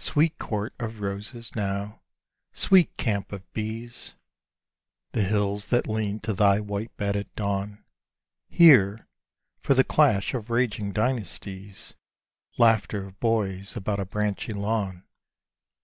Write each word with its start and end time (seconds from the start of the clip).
Sweet 0.00 0.36
court 0.40 0.74
of 0.80 1.00
roses 1.00 1.54
now, 1.54 2.00
sweet 2.52 2.96
camp 2.96 3.30
of 3.30 3.48
bees! 3.52 4.16
The 5.12 5.22
hills 5.22 5.66
that 5.66 5.86
lean 5.86 6.18
to 6.26 6.34
thy 6.34 6.58
white 6.58 6.96
bed 6.96 7.14
at 7.14 7.32
dawn, 7.36 7.84
Hear, 8.48 9.06
for 9.60 9.74
the 9.74 9.84
clash 9.84 10.34
of 10.34 10.50
raging 10.50 10.90
dynasties, 10.92 11.94
Laughter 12.58 13.04
of 13.06 13.20
boys 13.20 13.76
about 13.76 14.00
a 14.00 14.04
branchy 14.04 14.52
lawn. 14.52 15.04